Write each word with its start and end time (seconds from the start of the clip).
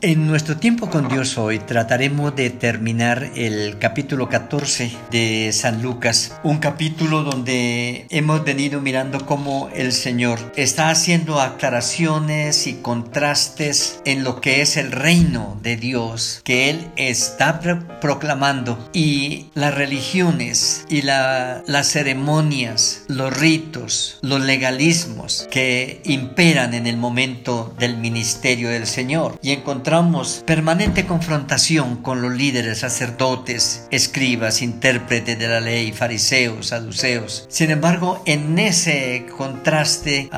En 0.00 0.28
nuestro 0.28 0.58
tiempo 0.58 0.90
con 0.90 1.08
Dios 1.08 1.38
hoy 1.38 1.58
trataremos 1.58 2.36
de 2.36 2.50
terminar 2.50 3.32
el 3.34 3.80
capítulo 3.80 4.28
14 4.28 4.92
de 5.10 5.50
San 5.52 5.82
Lucas, 5.82 6.38
un 6.44 6.58
capítulo 6.58 7.24
donde 7.24 8.06
hemos 8.10 8.44
venido 8.44 8.80
mirando 8.80 9.26
cómo 9.26 9.70
el 9.74 9.90
Señor 9.90 10.52
está 10.54 10.90
haciendo 10.90 11.40
aclaraciones 11.40 12.68
y 12.68 12.74
contrastes 12.74 14.00
en 14.04 14.22
lo 14.22 14.40
que 14.40 14.60
es 14.60 14.76
el 14.76 14.92
reino 14.92 15.58
de 15.64 15.76
Dios 15.76 16.42
que 16.44 16.70
Él 16.70 16.92
está 16.94 17.58
proclamando. 18.00 18.78
Y 18.92 19.46
las 19.54 19.74
religiones 19.74 20.86
y 20.88 21.02
las 21.02 21.88
ceremonias, 21.88 23.02
los 23.08 23.36
ritos, 23.36 24.20
los 24.22 24.42
legalismos 24.42 25.48
que 25.50 26.02
imperan 26.04 26.72
en 26.74 26.86
el 26.86 26.96
momento 26.96 27.74
del 27.80 27.96
ministerio 27.96 28.68
del 28.68 28.86
Señor. 28.86 29.36
Y 29.42 29.50
encontramos 29.50 29.87
encontramos 29.88 30.42
permanente 30.44 31.06
confrontación 31.06 32.02
con 32.02 32.20
los 32.20 32.34
líderes, 32.34 32.80
sacerdotes, 32.80 33.88
escribas, 33.90 34.60
intérpretes 34.60 35.38
de 35.38 35.48
la 35.48 35.60
ley, 35.60 35.92
fariseos, 35.92 36.66
saduceos. 36.66 37.46
Sin 37.48 37.70
embargo, 37.70 38.22
en 38.26 38.58
ese 38.58 39.24
contraste 39.34 40.28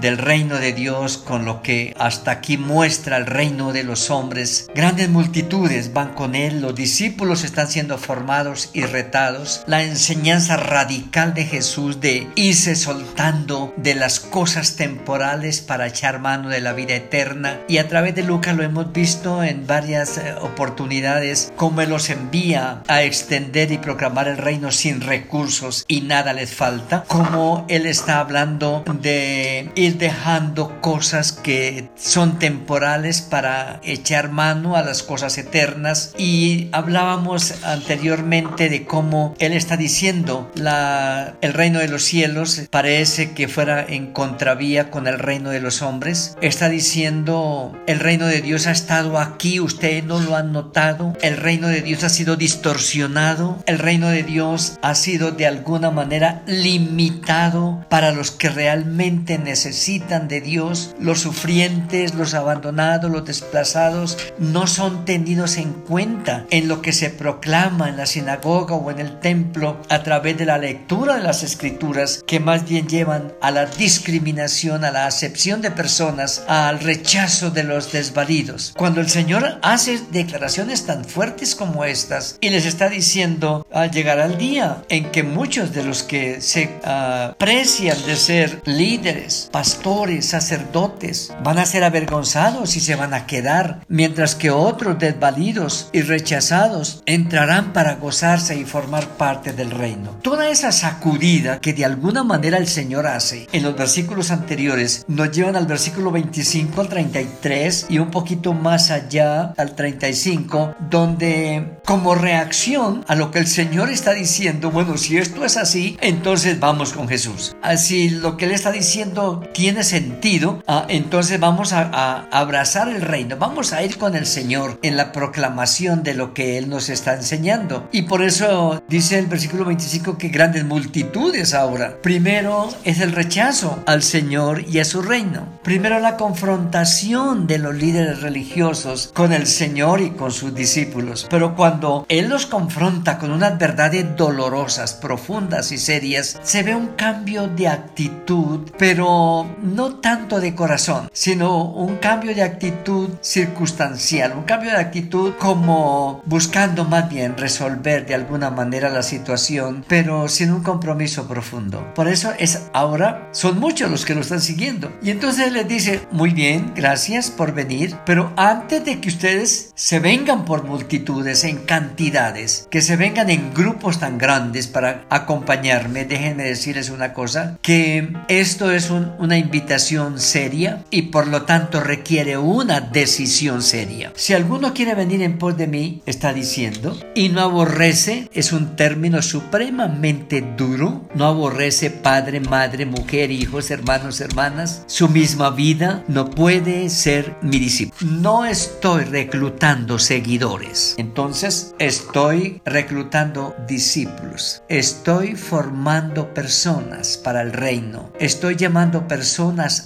del 0.00 0.18
reino 0.18 0.56
de 0.56 0.72
Dios 0.72 1.18
con 1.18 1.44
lo 1.44 1.62
que 1.62 1.94
hasta 1.98 2.30
aquí 2.30 2.56
muestra 2.56 3.16
el 3.16 3.26
reino 3.26 3.72
de 3.72 3.84
los 3.84 4.10
hombres, 4.10 4.68
grandes 4.74 5.08
multitudes 5.08 5.92
van 5.92 6.14
con 6.14 6.34
él, 6.34 6.60
los 6.60 6.74
discípulos 6.74 7.44
están 7.44 7.68
siendo 7.68 7.98
formados 7.98 8.70
y 8.72 8.82
retados, 8.82 9.62
la 9.66 9.82
enseñanza 9.82 10.56
radical 10.56 11.34
de 11.34 11.44
Jesús 11.44 12.00
de 12.00 12.28
irse 12.34 12.76
soltando 12.76 13.72
de 13.76 13.94
las 13.94 14.20
cosas 14.20 14.76
temporales 14.76 15.60
para 15.60 15.86
echar 15.86 16.20
mano 16.20 16.48
de 16.48 16.60
la 16.60 16.72
vida 16.72 16.94
eterna. 16.94 17.60
Y 17.68 17.78
a 17.78 17.88
través 17.88 18.14
de 18.14 18.22
Lucas 18.22 18.56
lo 18.56 18.62
hemos 18.62 18.92
visto 18.92 19.42
en 19.42 19.66
varias 19.66 20.18
eh, 20.18 20.34
oportunidades, 20.40 21.52
cómo 21.56 21.80
Él 21.80 21.90
los 21.90 22.10
envía 22.10 22.82
a 22.88 23.02
extender 23.02 23.72
y 23.72 23.78
proclamar 23.78 24.28
el 24.28 24.38
reino 24.38 24.70
sin 24.70 25.00
recursos 25.00 25.84
y 25.88 26.02
nada 26.02 26.32
les 26.32 26.52
falta, 26.52 27.04
como 27.06 27.66
Él 27.68 27.86
está 27.86 28.20
hablando 28.20 28.84
de 29.00 29.70
ir 29.82 29.98
dejando 29.98 30.80
cosas 30.80 31.32
que 31.32 31.88
son 31.96 32.38
temporales 32.38 33.20
para 33.20 33.80
echar 33.82 34.30
mano 34.30 34.76
a 34.76 34.82
las 34.82 35.02
cosas 35.02 35.36
eternas 35.38 36.14
y 36.16 36.68
hablábamos 36.72 37.54
anteriormente 37.64 38.68
de 38.68 38.84
cómo 38.84 39.34
Él 39.38 39.52
está 39.52 39.76
diciendo 39.76 40.50
la, 40.54 41.34
el 41.40 41.52
reino 41.52 41.80
de 41.80 41.88
los 41.88 42.04
cielos 42.04 42.62
parece 42.70 43.32
que 43.32 43.48
fuera 43.48 43.84
en 43.86 44.12
contravía 44.12 44.90
con 44.90 45.06
el 45.06 45.18
reino 45.18 45.50
de 45.50 45.60
los 45.60 45.82
hombres, 45.82 46.36
está 46.40 46.68
diciendo 46.68 47.76
el 47.86 48.00
reino 48.00 48.26
de 48.26 48.42
Dios 48.42 48.66
ha 48.66 48.72
estado 48.72 49.18
aquí, 49.18 49.60
ustedes 49.60 50.04
no 50.04 50.20
lo 50.20 50.36
han 50.36 50.52
notado. 50.52 51.16
El 51.22 51.36
reino 51.36 51.68
de 51.68 51.82
Dios 51.82 52.04
ha 52.04 52.08
sido 52.08 52.36
distorsionado. 52.36 53.62
El 53.66 53.78
reino 53.78 54.08
de 54.08 54.22
Dios 54.22 54.78
ha 54.82 54.94
sido 54.94 55.32
de 55.32 55.46
alguna 55.46 55.90
manera 55.90 56.42
limitado 56.46 57.84
para 57.88 58.12
los 58.12 58.30
que 58.30 58.48
realmente 58.48 59.38
necesitan 59.38 59.71
de 59.72 60.40
Dios. 60.40 60.94
Los 60.98 61.20
sufrientes, 61.20 62.14
los 62.14 62.34
abandonados, 62.34 63.10
los 63.10 63.24
desplazados 63.24 64.18
no 64.38 64.66
son 64.66 65.04
tenidos 65.04 65.56
en 65.56 65.72
cuenta 65.72 66.46
en 66.50 66.68
lo 66.68 66.82
que 66.82 66.92
se 66.92 67.10
proclama 67.10 67.88
en 67.88 67.96
la 67.96 68.06
sinagoga 68.06 68.74
o 68.74 68.90
en 68.90 68.98
el 68.98 69.20
templo 69.20 69.80
a 69.88 70.02
través 70.02 70.36
de 70.38 70.46
la 70.46 70.58
lectura 70.58 71.16
de 71.16 71.22
las 71.22 71.42
escrituras 71.42 72.22
que 72.26 72.40
más 72.40 72.68
bien 72.68 72.86
llevan 72.86 73.32
a 73.40 73.50
la 73.50 73.66
discriminación, 73.66 74.84
a 74.84 74.90
la 74.90 75.06
acepción 75.06 75.62
de 75.62 75.70
personas, 75.70 76.44
al 76.48 76.80
rechazo 76.80 77.50
de 77.50 77.64
los 77.64 77.92
desvalidos 77.92 78.32
cuando 78.76 79.00
el 79.00 79.08
Señor 79.08 79.58
hace 79.62 80.00
declaraciones 80.10 80.86
tan 80.86 81.04
fuertes 81.04 81.54
como 81.54 81.84
estas 81.84 82.38
y 82.40 82.50
les 82.50 82.66
está 82.66 82.88
diciendo, 82.88 83.66
al 83.72 83.90
llegará 83.90 84.26
el 84.26 84.38
día 84.38 84.84
en 84.88 85.10
que 85.10 85.22
muchos 85.22 85.72
de 85.72 85.82
los 85.82 86.02
que 86.02 86.40
se 86.40 86.70
aprecian 86.84 87.96
de 88.06 88.16
ser 88.16 88.62
líderes, 88.64 89.50
pastores, 89.62 90.26
sacerdotes, 90.26 91.32
van 91.44 91.60
a 91.60 91.66
ser 91.66 91.84
avergonzados 91.84 92.74
y 92.76 92.80
se 92.80 92.96
van 92.96 93.14
a 93.14 93.26
quedar, 93.26 93.78
mientras 93.86 94.34
que 94.34 94.50
otros 94.50 94.98
desvalidos 94.98 95.88
y 95.92 96.02
rechazados 96.02 97.00
entrarán 97.06 97.72
para 97.72 97.94
gozarse 97.94 98.56
y 98.56 98.64
formar 98.64 99.06
parte 99.10 99.52
del 99.52 99.70
reino. 99.70 100.18
Toda 100.20 100.50
esa 100.50 100.72
sacudida 100.72 101.60
que 101.60 101.74
de 101.74 101.84
alguna 101.84 102.24
manera 102.24 102.58
el 102.58 102.66
Señor 102.66 103.06
hace 103.06 103.46
en 103.52 103.62
los 103.62 103.76
versículos 103.76 104.32
anteriores 104.32 105.04
nos 105.06 105.30
llevan 105.30 105.54
al 105.54 105.66
versículo 105.66 106.10
25 106.10 106.80
al 106.80 106.88
33 106.88 107.86
y 107.88 108.00
un 108.00 108.10
poquito 108.10 108.54
más 108.54 108.90
allá, 108.90 109.54
al 109.56 109.76
35, 109.76 110.74
donde 110.90 111.78
como 111.86 112.16
reacción 112.16 113.04
a 113.06 113.14
lo 113.14 113.30
que 113.30 113.38
el 113.38 113.46
Señor 113.46 113.90
está 113.90 114.12
diciendo, 114.12 114.72
bueno, 114.72 114.98
si 114.98 115.18
esto 115.18 115.44
es 115.44 115.56
así, 115.56 115.96
entonces 116.00 116.58
vamos 116.58 116.92
con 116.92 117.06
Jesús. 117.06 117.54
Así 117.62 118.10
lo 118.10 118.36
que 118.36 118.46
Él 118.46 118.50
está 118.50 118.72
diciendo 118.72 119.40
tiene 119.52 119.84
sentido, 119.84 120.62
ah, 120.66 120.86
entonces 120.88 121.38
vamos 121.40 121.72
a, 121.72 121.82
a 121.92 122.28
abrazar 122.30 122.88
el 122.88 123.02
reino, 123.02 123.36
vamos 123.36 123.72
a 123.72 123.82
ir 123.82 123.98
con 123.98 124.16
el 124.16 124.26
Señor 124.26 124.78
en 124.82 124.96
la 124.96 125.12
proclamación 125.12 126.02
de 126.02 126.14
lo 126.14 126.34
que 126.34 126.58
Él 126.58 126.68
nos 126.68 126.88
está 126.88 127.14
enseñando. 127.14 127.88
Y 127.92 128.02
por 128.02 128.22
eso 128.22 128.82
dice 128.88 129.18
el 129.18 129.26
versículo 129.26 129.64
25 129.64 130.18
que 130.18 130.28
grandes 130.28 130.64
multitudes 130.64 131.54
ahora. 131.54 131.98
Primero 132.02 132.68
es 132.84 133.00
el 133.00 133.12
rechazo 133.12 133.82
al 133.86 134.02
Señor 134.02 134.64
y 134.68 134.78
a 134.78 134.84
su 134.84 135.02
reino. 135.02 135.46
Primero 135.62 136.00
la 136.00 136.16
confrontación 136.16 137.46
de 137.46 137.58
los 137.58 137.74
líderes 137.74 138.22
religiosos 138.22 139.10
con 139.14 139.32
el 139.32 139.46
Señor 139.46 140.00
y 140.00 140.10
con 140.10 140.32
sus 140.32 140.54
discípulos. 140.54 141.26
Pero 141.30 141.54
cuando 141.54 142.06
Él 142.08 142.28
los 142.28 142.46
confronta 142.46 143.18
con 143.18 143.30
unas 143.30 143.58
verdades 143.58 144.16
dolorosas, 144.16 144.94
profundas 144.94 145.72
y 145.72 145.78
serias, 145.78 146.38
se 146.42 146.62
ve 146.62 146.74
un 146.74 146.88
cambio 146.88 147.48
de 147.48 147.68
actitud, 147.68 148.70
pero 148.78 149.41
no 149.62 149.96
tanto 149.96 150.40
de 150.40 150.54
corazón, 150.54 151.08
sino 151.12 151.64
un 151.64 151.96
cambio 151.96 152.34
de 152.34 152.42
actitud 152.42 153.10
circunstancial, 153.20 154.32
un 154.36 154.44
cambio 154.44 154.70
de 154.70 154.78
actitud 154.78 155.32
como 155.38 156.22
buscando 156.26 156.84
más 156.84 157.08
bien 157.08 157.36
resolver 157.36 158.06
de 158.06 158.14
alguna 158.14 158.50
manera 158.50 158.88
la 158.88 159.02
situación, 159.02 159.84
pero 159.88 160.28
sin 160.28 160.52
un 160.52 160.62
compromiso 160.62 161.26
profundo. 161.26 161.92
Por 161.94 162.08
eso 162.08 162.32
es 162.38 162.68
ahora, 162.72 163.28
son 163.32 163.58
muchos 163.58 163.90
los 163.90 164.04
que 164.04 164.14
lo 164.14 164.20
están 164.20 164.40
siguiendo. 164.40 164.92
Y 165.02 165.10
entonces 165.10 165.52
les 165.52 165.68
dice, 165.68 166.06
muy 166.10 166.30
bien, 166.30 166.72
gracias 166.74 167.30
por 167.30 167.52
venir, 167.52 167.96
pero 168.04 168.32
antes 168.36 168.84
de 168.84 169.00
que 169.00 169.08
ustedes 169.08 169.72
se 169.74 170.00
vengan 170.00 170.44
por 170.44 170.64
multitudes, 170.64 171.44
en 171.44 171.58
cantidades, 171.58 172.68
que 172.70 172.82
se 172.82 172.96
vengan 172.96 173.30
en 173.30 173.52
grupos 173.54 173.98
tan 173.98 174.18
grandes 174.18 174.66
para 174.66 175.04
acompañarme, 175.10 176.04
déjenme 176.04 176.44
decirles 176.44 176.90
una 176.90 177.12
cosa, 177.12 177.58
que 177.62 178.12
esto 178.28 178.70
es 178.70 178.90
una 178.90 179.31
invitación 179.36 180.20
seria 180.20 180.84
y 180.90 181.02
por 181.02 181.26
lo 181.26 181.42
tanto 181.42 181.80
requiere 181.80 182.36
una 182.38 182.80
decisión 182.80 183.62
seria. 183.62 184.12
Si 184.14 184.34
alguno 184.34 184.74
quiere 184.74 184.94
venir 184.94 185.22
en 185.22 185.38
pos 185.38 185.56
de 185.56 185.66
mí, 185.66 186.02
está 186.06 186.32
diciendo, 186.32 186.96
y 187.14 187.28
no 187.28 187.42
aborrece, 187.42 188.28
es 188.32 188.52
un 188.52 188.76
término 188.76 189.22
supremamente 189.22 190.44
duro, 190.56 191.08
no 191.14 191.26
aborrece 191.26 191.90
padre, 191.90 192.40
madre, 192.40 192.86
mujer, 192.86 193.30
hijos, 193.30 193.70
hermanos, 193.70 194.20
hermanas, 194.20 194.84
su 194.86 195.08
misma 195.08 195.50
vida, 195.50 196.04
no 196.08 196.30
puede 196.30 196.88
ser 196.88 197.36
mi 197.42 197.58
discípulo 197.58 198.12
no 198.22 198.44
estoy 198.44 199.04
reclutando 199.04 199.98
seguidores. 199.98 200.94
Entonces 200.98 201.74
estoy 201.78 202.60
reclutando 202.64 203.54
discípulos. 203.66 204.62
Estoy 204.68 205.34
formando 205.34 206.32
personas 206.34 207.16
para 207.16 207.42
el 207.42 207.52
reino. 207.52 208.12
Estoy 208.18 208.56
llamando 208.56 209.08
personas 209.08 209.21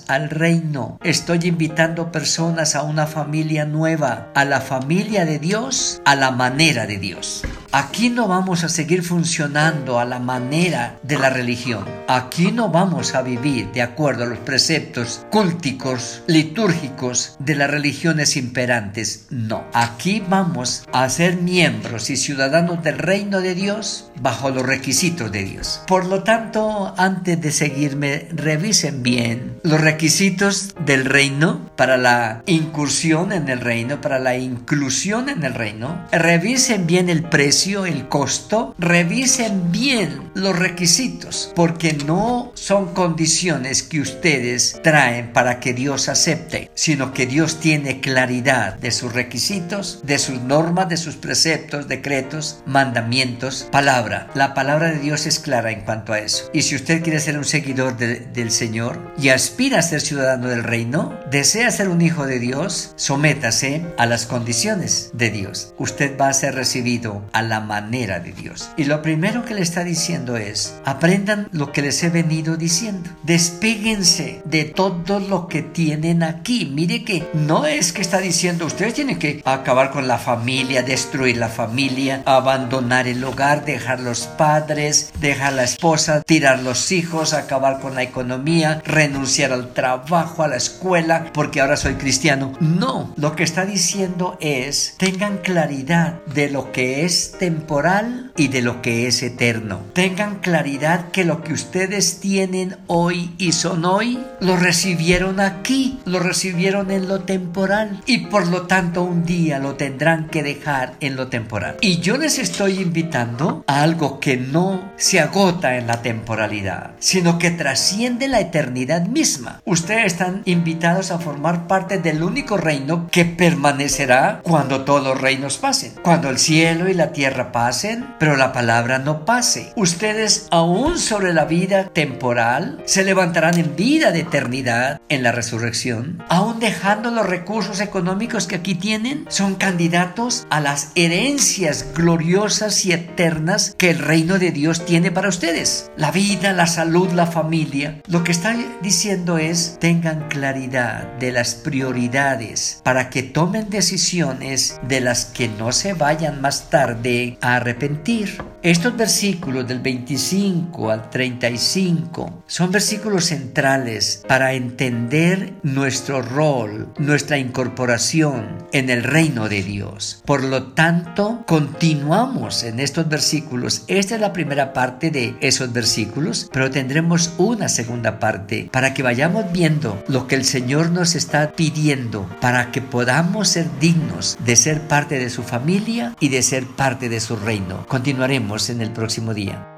al 0.09 0.31
reino. 0.31 0.99
Estoy 1.05 1.41
invitando 1.45 2.11
personas 2.11 2.75
a 2.75 2.83
una 2.83 3.07
familia 3.07 3.67
nueva, 3.67 4.31
a 4.35 4.47
la 4.47 4.63
familia 4.63 5.27
de 5.27 5.39
Dios, 5.39 6.01
a 6.07 6.15
la 6.15 6.31
manera 6.31 6.87
de 6.87 6.97
Dios. 6.97 7.43
Aquí 7.79 8.09
no 8.09 8.27
vamos 8.27 8.65
a 8.65 8.71
seguir 8.71 9.03
funcionando 9.03 10.01
a 10.01 10.07
la 10.07 10.19
manera 10.19 10.99
de 11.03 11.19
la 11.19 11.29
religión. 11.29 11.85
Aquí 12.09 12.51
no 12.51 12.71
vamos 12.71 13.15
a 13.15 13.21
vivir 13.21 13.71
de 13.73 13.83
acuerdo 13.83 14.25
a 14.25 14.27
los 14.27 14.39
preceptos 14.39 15.27
cúlticos, 15.31 16.23
litúrgicos 16.27 17.37
de 17.39 17.55
las 17.55 17.71
religiones 17.71 18.39
imperantes. 18.39 19.27
No. 19.29 19.65
Aquí 19.75 20.25
vamos 20.27 20.87
a 20.91 21.07
ser 21.11 21.37
miembros 21.37 22.09
y 22.09 22.17
ciudadanos 22.17 22.83
del 22.83 22.97
reino 22.97 23.43
de 23.43 23.55
Dios 23.55 24.11
bajo 24.23 24.49
los 24.49 24.65
requisitos 24.65 25.31
de 25.31 25.45
Dios. 25.45 25.83
Por 25.87 26.07
lo 26.07 26.23
tanto, 26.23 26.95
antes 26.97 27.39
de 27.43 27.53
seguirme, 27.53 28.29
revisen 28.31 29.03
bien 29.03 29.61
los 29.63 29.83
requisitos 29.83 30.75
del 30.87 31.05
reino 31.05 31.71
para 31.77 31.99
la 31.99 32.43
incursión 32.47 33.33
en 33.33 33.51
el 33.51 33.61
reino, 33.61 34.01
para 34.01 34.19
la 34.19 34.35
inclusión 34.39 35.29
en 35.29 35.43
el 35.43 35.53
reino. 35.53 36.07
Revisen 36.11 36.87
bien 36.87 37.11
el 37.11 37.23
precio 37.23 37.66
el 37.67 38.09
costo, 38.09 38.75
revisen 38.79 39.73
bien 39.73 40.31
los 40.35 40.57
requisitos, 40.57 41.53
porque 41.57 41.95
no 41.95 42.53
son 42.55 42.95
condiciones 42.95 43.83
que 43.83 44.01
ustedes 44.01 44.79
traen 44.83 45.33
para 45.33 45.59
que 45.59 45.75
Dios 45.75 46.09
acepte, 46.09 46.71
sino 46.75 47.13
que 47.13 47.27
Dios 47.27 47.59
tiene 47.59 48.01
claridad 48.01 48.75
de 48.75 48.93
sus 48.93 49.13
requisitos, 49.13 50.01
de 50.05 50.19
sus 50.19 50.41
normas, 50.43 50.89
de 50.89 50.97
sus 50.97 51.17
preceptos, 51.17 51.89
decretos, 51.89 52.63
mandamientos, 52.67 53.67
palabra. 53.73 54.29
La 54.35 54.55
palabra 54.55 54.93
de 54.93 55.01
Dios 55.01 55.27
es 55.27 55.41
clara 55.41 55.73
en 55.73 55.81
cuanto 55.81 56.13
a 56.13 56.21
eso. 56.21 56.49
Y 56.53 56.63
si 56.63 56.77
usted 56.77 57.03
quiere 57.03 57.19
ser 57.19 57.37
un 57.37 57.45
seguidor 57.45 57.97
del 57.97 58.51
Señor 58.53 59.15
y 59.19 59.31
aspira 59.31 59.81
a 59.81 59.83
ser 59.83 60.01
ciudadano 60.01 60.49
del 60.49 60.63
reino, 60.63 61.19
desea 61.31 61.71
ser 61.73 61.89
un 61.89 62.01
hijo 62.01 62.27
de 62.27 62.39
Dios, 62.39 62.93
sométase 62.95 63.85
a 63.99 64.07
las 64.07 64.27
condiciones 64.27 65.11
de 65.13 65.31
Dios. 65.31 65.75
Usted 65.79 66.17
va 66.17 66.29
a 66.29 66.33
ser 66.33 66.55
recibido 66.55 67.23
a 67.33 67.43
la 67.47 67.61
manera 67.61 68.21
de 68.21 68.33
Dios. 68.33 68.71
Y 68.77 68.85
lo 68.85 69.03
primero 69.03 69.45
que 69.45 69.55
le 69.55 69.63
está 69.63 69.85
diciendo 69.85 70.37
es, 70.37 70.79
aprendan 70.85 71.49
lo 71.53 71.73
que 71.73 71.83
les 71.83 72.03
he 72.03 72.11
venido 72.11 72.57
diciendo. 72.57 73.11
Despéguense 73.23 74.43
de 74.45 74.65
todo 74.65 75.21
lo 75.21 75.49
que 75.49 75.63
tienen 75.63 76.23
aquí. 76.23 76.67
Mire 76.67 77.05
que 77.05 77.29
no 77.35 77.67
es 77.67 77.93
que 77.93 78.03
está 78.03 78.19
diciendo, 78.19 78.67
ustedes 78.67 78.95
tienen 78.95 79.19
que 79.19 79.43
acabar 79.45 79.91
con 79.91 80.09
la 80.09 80.19
familia, 80.19 80.83
destruir 80.83 81.37
la 81.37 81.49
familia, 81.49 82.23
abandonar 82.27 83.07
el 83.09 83.23
hogar, 83.25 83.65
dejar 83.65 84.01
los 84.01 84.27
padres, 84.27 85.13
dejar 85.21 85.55
la 85.55 85.65
esposa, 85.65 86.23
tirar 86.23 86.61
los 86.61 86.93
hijos, 86.93 87.33
acabar 87.33 87.81
con 87.81 87.95
la 87.95 88.03
economía, 88.03 88.83
renunciar 88.85 89.53
al 89.53 89.73
trabajo, 89.73 90.43
a 90.43 90.49
la 90.49 90.57
escuela, 90.57 91.31
porque 91.33 91.61
ahora 91.61 91.77
soy 91.77 91.95
cristiano. 91.95 92.53
No, 92.61 93.15
lo 93.17 93.37
que 93.37 93.45
está 93.45 93.65
diciendo 93.65 94.37
es, 94.41 94.95
tengan 94.99 95.39
claridad 95.39 96.21
de 96.35 96.51
lo 96.51 96.73
que 96.73 97.05
es 97.05 97.36
temporal 97.39 98.33
y 98.37 98.49
de 98.49 98.63
lo 98.63 98.83
que 98.83 99.07
es 99.07 99.23
eterno. 99.23 99.81
Tengan 99.93 100.37
claridad 100.41 101.11
que 101.11 101.25
lo 101.25 101.43
que 101.43 101.53
ustedes 101.53 102.21
tienen 102.21 102.77
hoy 102.87 103.35
y 103.39 103.53
son 103.53 103.85
hoy, 103.85 104.19
lo 104.41 104.57
recibieron 104.57 105.41
aquí, 105.41 105.99
lo 106.05 106.19
recibieron 106.19 106.91
en 106.91 107.09
lo 107.09 107.21
temporal 107.21 108.01
y 108.07 108.19
por 108.27 108.49
lo 108.49 108.63
tanto 108.63 109.03
un 109.03 109.25
día 109.25 109.59
lo 109.59 109.75
tendrán 109.75 110.29
que 110.29 110.43
dejar 110.43 110.95
en 111.01 111.17
lo 111.17 111.29
temporal. 111.29 111.77
Y 111.81 111.99
yo 111.99 112.17
les 112.17 112.39
estoy 112.39 112.81
invitando 112.81 113.65
a 113.67 113.83
algo 113.83 114.21
que 114.21 114.37
no 114.37 114.93
se 114.97 115.21
agota 115.21 115.77
en 115.77 115.87
la 115.87 116.03
temporalidad, 116.03 116.93
sino 116.99 117.39
que 117.39 117.51
trasciende 117.51 118.29
la 118.29 118.41
eternidad 118.41 119.07
misma. 119.07 119.61
Ustedes 119.65 120.07
están 120.07 120.43
invitados 120.45 121.11
a 121.11 121.19
formar 121.19 121.67
parte 121.67 121.99
del 121.99 122.23
único 122.23 122.57
reino 122.57 123.09
que 123.11 123.25
permanecerá 123.25 124.41
cuando 124.43 124.85
todos 124.85 125.03
los 125.03 125.21
reinos 125.21 125.59
pasen, 125.59 125.93
cuando 126.03 126.29
el 126.29 126.39
cielo 126.39 126.89
y 126.89 126.95
la 126.95 127.13
tierra 127.13 127.26
pasen, 127.53 128.15
pero 128.19 128.37
la 128.37 128.53
palabra 128.53 128.99
no 128.99 129.25
pase. 129.25 129.73
Ustedes 129.77 130.47
aún 130.51 130.99
sobre 130.99 131.33
la 131.33 131.45
vida 131.45 131.89
temporal 131.89 132.83
se 132.85 133.05
levantarán 133.05 133.59
en 133.59 133.77
vida 133.77 134.13
de 134.13 134.21
eternidad 134.21 135.01
en 135.09 135.23
la 135.23 135.33
resurrección, 135.33 136.23
aún 136.29 136.61
dejando 136.61 137.11
los 137.11 137.27
recursos 137.27 137.81
económicos 137.81 138.47
que 138.47 138.57
aquí 138.57 138.75
tienen, 138.75 139.27
son 139.29 139.55
candidatos 139.55 140.47
a 140.51 140.61
las 140.61 140.93
herencias 140.95 141.87
gloriosas 141.95 142.85
y 142.85 142.93
eternas 142.93 143.75
que 143.79 143.91
el 143.91 143.99
reino 143.99 144.39
de 144.39 144.51
Dios 144.51 144.85
tiene 144.85 145.11
para 145.11 145.29
ustedes. 145.29 145.91
La 145.97 146.11
vida, 146.11 146.53
la 146.53 146.67
salud, 146.67 147.11
la 147.13 147.27
familia. 147.27 148.01
Lo 148.09 148.25
que 148.25 148.33
está 148.33 148.57
diciendo 148.83 149.39
es, 149.39 149.77
tengan 149.81 150.29
claridad 150.29 151.05
de 151.19 151.33
las 151.33 151.55
prioridades 151.55 152.81
para 152.85 153.11
que 153.11 153.23
tomen 153.23 153.71
decisiones 153.71 154.79
de 154.83 155.01
las 155.01 155.27
que 155.27 155.49
no 155.49 155.73
se 155.73 155.95
vayan 155.95 156.41
más 156.41 156.71
tarde 156.71 157.16
arrepentir. 157.41 158.39
Estos 158.63 158.97
versículos 158.97 159.69
del 159.69 159.81
25 159.81 160.91
al 160.91 161.09
35 161.09 162.43
son 162.47 162.73
versículos 162.73 163.27
centrales 163.27 164.25
para 164.27 164.55
entender 164.55 165.53
nuestro 165.63 166.21
rol, 166.21 166.89
nuestra 166.99 167.39
incorporación 167.39 168.67
en 168.73 168.91
el 168.91 169.05
reino 169.05 169.49
de 169.49 169.63
Dios. 169.63 170.23
Por 170.25 170.43
lo 170.43 170.73
tanto, 170.73 171.45
continuamos 171.47 172.65
en 172.65 172.81
estos 172.81 173.09
versículos. 173.09 173.85
Esta 173.87 174.17
es 174.17 174.21
la 174.21 174.33
primera 174.33 174.73
parte 174.73 175.11
de 175.11 175.37
esos 175.41 175.73
versículos, 175.73 176.51
pero 176.53 176.71
tendremos 176.71 177.35
una 177.39 177.69
segunda 177.69 178.19
parte 178.19 178.69
para 178.73 178.95
que 178.95 179.05
vayamos 179.05 179.53
viendo 179.53 180.03
lo 180.09 180.27
que 180.27 180.35
el 180.35 180.45
Señor 180.45 180.91
nos 180.91 181.15
está 181.15 181.53
pidiendo 181.53 182.29
para 182.41 182.73
que 182.73 182.83
podamos 182.83 183.49
ser 183.49 183.67
dignos 183.79 184.37
de 184.45 184.57
ser 184.57 184.81
parte 184.83 185.19
de 185.19 185.31
su 185.31 185.43
familia 185.43 186.15
y 186.21 186.31
de 186.31 186.43
ser 186.43 186.67
de 187.09 187.21
su 187.21 187.37
reino. 187.37 187.87
Continuaremos 187.89 188.71
en 188.71 188.81
el 188.81 188.93
próximo 188.93 189.35
día. 189.35 189.76